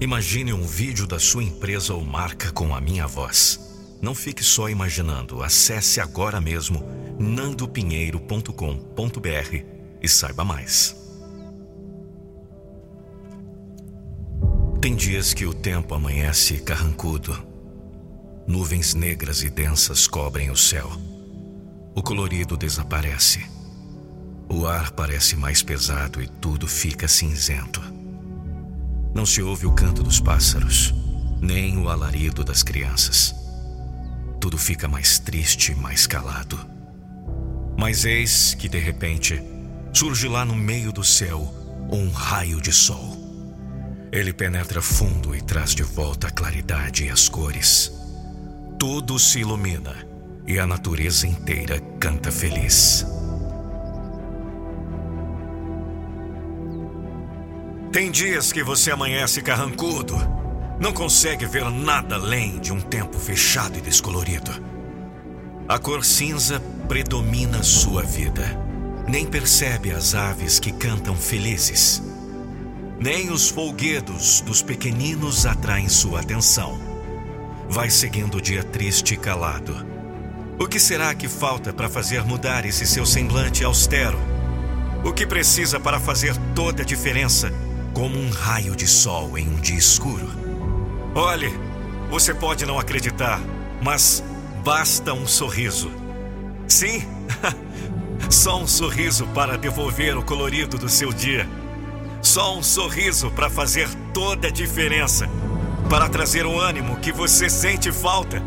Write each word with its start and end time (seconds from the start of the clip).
Imagine 0.00 0.52
um 0.52 0.66
vídeo 0.66 1.06
da 1.06 1.18
sua 1.18 1.44
empresa 1.44 1.94
ou 1.94 2.04
marca 2.04 2.50
com 2.50 2.74
a 2.74 2.80
minha 2.80 3.06
voz. 3.06 3.60
Não 4.02 4.14
fique 4.14 4.42
só 4.42 4.68
imaginando. 4.68 5.42
Acesse 5.42 6.00
agora 6.00 6.40
mesmo 6.40 6.84
nandopinheiro.com.br 7.18 9.64
e 10.02 10.08
saiba 10.08 10.44
mais. 10.44 10.96
Tem 14.80 14.94
dias 14.94 15.32
que 15.32 15.46
o 15.46 15.54
tempo 15.54 15.94
amanhece 15.94 16.58
carrancudo. 16.58 17.38
Nuvens 18.46 18.92
negras 18.92 19.42
e 19.42 19.48
densas 19.48 20.06
cobrem 20.06 20.50
o 20.50 20.56
céu. 20.56 20.90
O 21.94 22.02
colorido 22.02 22.56
desaparece. 22.56 23.46
O 24.50 24.66
ar 24.66 24.90
parece 24.90 25.36
mais 25.36 25.62
pesado 25.62 26.20
e 26.20 26.28
tudo 26.28 26.68
fica 26.68 27.08
cinzento. 27.08 28.03
Não 29.14 29.24
se 29.24 29.40
ouve 29.40 29.64
o 29.64 29.72
canto 29.72 30.02
dos 30.02 30.18
pássaros, 30.18 30.92
nem 31.40 31.78
o 31.78 31.88
alarido 31.88 32.42
das 32.42 32.64
crianças. 32.64 33.32
Tudo 34.40 34.58
fica 34.58 34.88
mais 34.88 35.20
triste 35.20 35.70
e 35.70 35.74
mais 35.76 36.04
calado. 36.04 36.58
Mas 37.78 38.04
eis 38.04 38.54
que, 38.54 38.68
de 38.68 38.78
repente, 38.78 39.40
surge 39.92 40.26
lá 40.26 40.44
no 40.44 40.56
meio 40.56 40.92
do 40.92 41.04
céu 41.04 41.54
um 41.92 42.10
raio 42.10 42.60
de 42.60 42.72
sol. 42.72 43.16
Ele 44.10 44.32
penetra 44.32 44.82
fundo 44.82 45.34
e 45.34 45.40
traz 45.40 45.74
de 45.74 45.84
volta 45.84 46.26
a 46.26 46.30
claridade 46.30 47.04
e 47.04 47.10
as 47.10 47.28
cores. 47.28 47.92
Tudo 48.78 49.18
se 49.18 49.40
ilumina 49.40 50.06
e 50.46 50.58
a 50.58 50.66
natureza 50.66 51.26
inteira 51.26 51.80
canta 52.00 52.32
feliz. 52.32 53.06
Tem 57.94 58.10
dias 58.10 58.52
que 58.52 58.64
você 58.64 58.90
amanhece 58.90 59.40
carrancudo, 59.40 60.16
não 60.80 60.92
consegue 60.92 61.46
ver 61.46 61.70
nada 61.70 62.16
além 62.16 62.58
de 62.58 62.72
um 62.72 62.80
tempo 62.80 63.16
fechado 63.20 63.78
e 63.78 63.80
descolorido. 63.80 64.50
A 65.68 65.78
cor 65.78 66.04
cinza 66.04 66.60
predomina 66.88 67.62
sua 67.62 68.02
vida. 68.02 68.42
Nem 69.06 69.24
percebe 69.24 69.92
as 69.92 70.12
aves 70.12 70.58
que 70.58 70.72
cantam 70.72 71.14
felizes 71.14 72.02
nem 72.98 73.30
os 73.30 73.50
folguedos 73.50 74.40
dos 74.40 74.62
pequeninos 74.62 75.44
atraem 75.44 75.88
sua 75.88 76.20
atenção. 76.20 76.80
Vai 77.68 77.90
seguindo 77.90 78.36
o 78.36 78.40
dia 78.40 78.64
triste 78.64 79.12
e 79.12 79.16
calado. 79.16 79.86
O 80.58 80.66
que 80.66 80.80
será 80.80 81.14
que 81.14 81.28
falta 81.28 81.72
para 81.72 81.88
fazer 81.88 82.24
mudar 82.24 82.64
esse 82.64 82.86
seu 82.86 83.04
semblante 83.04 83.62
austero? 83.62 84.18
O 85.04 85.12
que 85.12 85.26
precisa 85.26 85.78
para 85.78 86.00
fazer 86.00 86.34
toda 86.54 86.82
a 86.82 86.84
diferença, 86.84 87.52
como 87.94 88.18
um 88.18 88.28
raio 88.28 88.76
de 88.76 88.86
sol 88.86 89.38
em 89.38 89.48
um 89.48 89.54
dia 89.54 89.78
escuro? 89.78 90.28
Olhe, 91.14 91.50
você 92.10 92.34
pode 92.34 92.66
não 92.66 92.78
acreditar, 92.78 93.40
mas 93.80 94.22
basta 94.62 95.14
um 95.14 95.26
sorriso. 95.26 95.90
Sim, 96.68 97.02
só 98.28 98.60
um 98.60 98.66
sorriso 98.66 99.26
para 99.28 99.56
devolver 99.56 100.18
o 100.18 100.22
colorido 100.22 100.76
do 100.76 100.88
seu 100.88 101.12
dia 101.12 101.48
só 102.24 102.56
um 102.56 102.62
sorriso 102.62 103.30
para 103.30 103.50
fazer 103.50 103.86
toda 104.14 104.48
a 104.48 104.50
diferença. 104.50 105.28
Para 105.90 106.08
trazer 106.08 106.46
o 106.46 106.58
ânimo 106.58 106.96
que 106.96 107.12
você 107.12 107.50
sente 107.50 107.92
falta. 107.92 108.42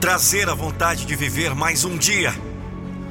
Trazer 0.00 0.48
a 0.48 0.54
vontade 0.54 1.04
de 1.04 1.14
viver 1.14 1.54
mais 1.54 1.84
um 1.84 1.98
dia. 1.98 2.34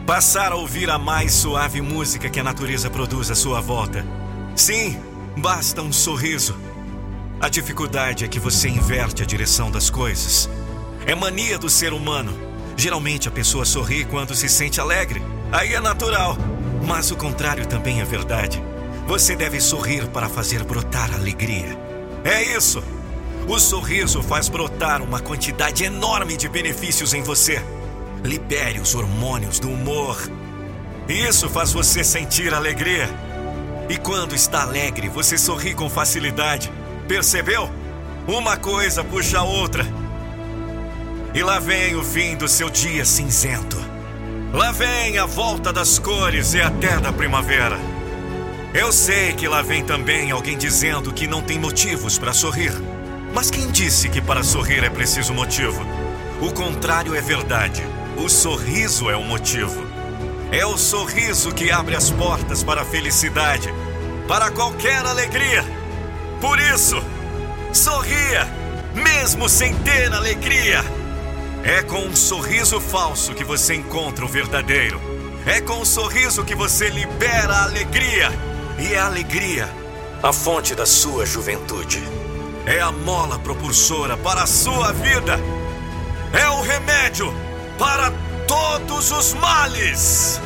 Passar 0.08 0.52
a 0.52 0.55
ouvir 0.55 0.89
a 0.89 0.98
mais 0.98 1.31
suave 1.33 1.80
música 1.80 2.27
que 2.27 2.39
a 2.39 2.44
natureza 2.44 2.89
produz 2.89 3.30
à 3.30 3.36
sua 3.36 3.61
volta. 3.61 4.03
Sim, 4.55 5.00
basta 5.38 5.81
um 5.81 5.92
sorriso. 5.92 6.56
A 7.39 7.50
dificuldade 7.50 8.23
é 8.23 8.28
que 8.28 8.39
você 8.39 8.70
inverte 8.70 9.22
a 9.22 9.26
direção 9.26 9.70
das 9.70 9.89
coisas. 9.89 10.50
É 11.06 11.14
mania 11.14 11.58
do 11.58 11.70
ser 11.70 11.94
humano. 11.94 12.34
Geralmente 12.78 13.28
a 13.28 13.31
pessoa 13.31 13.66
sorri 13.66 14.06
quando 14.06 14.34
se 14.34 14.48
sente 14.48 14.80
alegre. 14.80 15.21
Aí 15.52 15.73
é 15.73 15.80
natural. 15.80 16.38
Mas 16.88 17.11
o 17.11 17.16
contrário 17.16 17.66
também 17.66 18.02
é 18.02 18.05
verdade. 18.05 18.61
Você 19.08 19.36
deve 19.36 19.60
sorrir 19.60 20.08
para 20.08 20.30
fazer 20.30 20.64
brotar 20.64 21.14
alegria. 21.14 21.77
É 22.23 22.42
isso! 22.55 22.82
O 23.48 23.60
sorriso 23.60 24.23
faz 24.23 24.48
brotar 24.48 25.02
uma 25.02 25.20
quantidade 25.20 25.83
enorme 25.83 26.38
de 26.38 26.48
benefícios 26.48 27.14
em 27.14 27.21
você. 27.21 27.61
Libere 28.23 28.80
os 28.80 28.95
hormônios 28.95 29.60
do 29.60 29.70
humor. 29.70 30.17
Isso 31.10 31.50
faz 31.50 31.73
você 31.73 32.05
sentir 32.05 32.54
alegria. 32.54 33.10
E 33.89 33.98
quando 33.98 34.33
está 34.33 34.64
alegre, 34.64 35.10
você 35.10 35.38
sorri 35.38 35.73
com 35.73 35.89
facilidade. 35.89 36.71
Percebeu? 37.08 37.70
Uma 38.27 38.55
coisa 38.55 39.04
puxa 39.04 39.39
a 39.39 39.44
outra. 39.44 39.86
E 41.33 41.44
lá 41.44 41.60
vem 41.60 41.95
o 41.95 42.04
fim 42.04 42.36
do 42.36 42.48
seu 42.48 42.70
dia 42.70 43.04
cinzento. 43.04 43.77
Lá 44.54 44.71
vem 44.71 45.17
a 45.17 45.26
volta 45.26 45.73
das 45.73 45.99
cores 45.99 46.54
e 46.54 46.61
até 46.61 46.99
da 46.99 47.11
primavera. 47.11 47.77
Eu 48.73 48.92
sei 48.92 49.33
que 49.33 49.48
lá 49.48 49.61
vem 49.61 49.83
também 49.83 50.32
alguém 50.32 50.58
dizendo 50.58 51.11
que 51.11 51.27
não 51.27 51.42
tem 51.42 51.60
motivos 51.60 52.17
para 52.17 52.33
sorrir. 52.33 52.71
Mas 53.33 53.52
quem 53.52 53.70
disse 53.70 54.10
que 54.10 54.21
para 54.21 54.44
sorrir 54.44 54.83
é 54.83 54.89
preciso 54.89 55.33
motivo? 55.33 55.83
O 56.39 56.52
contrário 56.52 57.15
é 57.15 57.21
verdade. 57.21 57.83
O 58.15 58.30
sorriso 58.30 59.10
é 59.10 59.15
o 59.15 59.23
motivo. 59.23 59.92
É 60.53 60.64
o 60.67 60.77
sorriso 60.77 61.52
que 61.52 61.71
abre 61.71 61.95
as 61.95 62.11
portas 62.11 62.64
para 62.64 62.83
a 62.83 62.86
felicidade, 62.86 63.73
para 64.27 64.52
qualquer 64.52 65.03
alegria. 65.03 65.65
Por 66.39 66.59
isso, 66.59 67.03
sorria, 67.73 68.47
mesmo 68.93 69.49
sem 69.49 69.73
ter 69.80 70.14
alegria. 70.14 70.86
É 71.64 71.81
com 71.81 72.05
um 72.05 72.15
sorriso 72.15 72.80
falso 72.80 73.33
que 73.33 73.43
você 73.43 73.73
encontra 73.73 74.23
o 74.23 74.27
verdadeiro. 74.27 75.02
É 75.43 75.59
com 75.59 75.81
um 75.81 75.86
sorriso 75.86 76.45
que 76.45 76.53
você 76.53 76.87
libera 76.87 77.55
a 77.55 77.64
alegria 77.64 78.30
e 78.77 78.93
é 78.93 78.99
a 78.99 79.08
alegria, 79.08 79.67
a 80.21 80.31
fonte 80.31 80.75
da 80.75 80.85
sua 80.85 81.25
juventude. 81.25 81.99
É 82.67 82.80
a 82.80 82.91
mola 82.91 83.39
propulsora 83.39 84.15
para 84.17 84.43
a 84.43 84.47
sua 84.47 84.91
vida. 84.91 85.39
É 86.31 86.47
o 86.47 86.61
remédio 86.61 87.33
para 87.80 88.14
todos 88.48 89.11
os 89.11 89.33
males. 89.36 90.39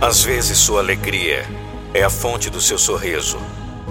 Às 0.00 0.22
vezes 0.22 0.58
sua 0.58 0.78
alegria 0.78 1.44
é 1.92 2.04
a 2.04 2.08
fonte 2.08 2.48
do 2.48 2.60
seu 2.60 2.78
sorriso, 2.78 3.36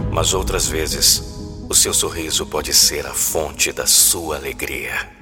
mas 0.09 0.34
outras 0.34 0.66
vezes 0.66 1.22
o 1.69 1.75
seu 1.75 1.94
sorriso 1.94 2.45
pode 2.45 2.73
ser 2.73 3.06
a 3.06 3.13
fonte 3.13 3.73
da 3.73 3.85
sua 3.85 4.38
alegria. 4.38 5.16